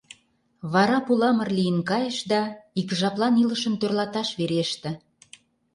Вара 0.73 0.97
пуламыр 1.07 1.49
лийын 1.57 1.79
кайыш 1.89 2.17
да, 2.31 2.41
ик 2.79 2.89
жаплан 2.99 3.33
илышым 3.43 3.73
тӧрлаташ 3.79 4.29
вереште. 4.39 4.91